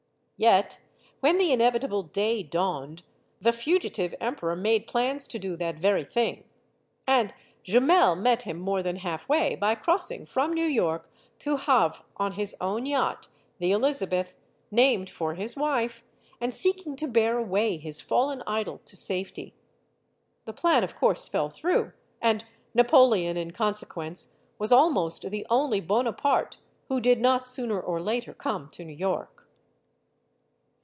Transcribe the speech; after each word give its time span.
Yet, 0.43 0.79
when 1.19 1.37
the 1.37 1.51
inevitable 1.51 2.01
Day 2.01 2.41
dawned, 2.41 3.03
the 3.39 3.51
fugitive 3.53 4.15
emperor 4.19 4.55
made 4.55 4.87
plans 4.87 5.27
to 5.27 5.37
do 5.37 5.55
that 5.57 5.75
very 5.77 6.03
thing. 6.03 6.45
And 7.05 7.31
Jumel 7.63 8.15
met 8.15 8.41
him 8.41 8.59
more 8.59 8.81
than 8.81 8.95
halfway 8.95 9.53
by 9.53 9.75
crossing 9.75 10.25
from 10.25 10.53
New 10.55 10.65
York 10.65 11.11
to 11.37 11.57
Havre 11.57 12.01
on 12.17 12.31
his 12.31 12.55
own 12.59 12.87
yacht 12.87 13.27
the 13.59 13.69
Elizabeth, 13.71 14.35
named 14.71 15.11
for 15.11 15.35
his 15.35 15.55
wife 15.55 16.03
and 16.39 16.51
seeking 16.55 16.95
to 16.95 17.07
bear 17.07 17.37
away 17.37 17.77
his 17.77 18.01
fallen 18.01 18.41
idol 18.47 18.79
to 18.85 18.95
safety. 18.95 19.53
The 20.45 20.53
plan, 20.53 20.83
of 20.83 20.95
course, 20.95 21.27
fell 21.27 21.51
through, 21.51 21.91
and 22.19 22.45
Na 22.73 22.81
98 22.81 22.87
STORIES 22.87 22.87
OF 22.87 22.87
THE 22.87 22.89
SUPER 22.89 22.97
WOMEN 22.97 23.11
poleon 23.11 23.37
in 23.39 23.51
consequence 23.51 24.27
was 24.57 24.71
almost 24.71 25.29
the 25.29 25.45
only 25.51 25.81
Bonaparte 25.81 26.57
who 26.87 26.99
did 26.99 27.21
not 27.21 27.47
sooner 27.47 27.79
or 27.79 28.01
later 28.01 28.33
come 28.33 28.71
to 28.71 28.83
New 28.83 28.91
York. 28.93 29.37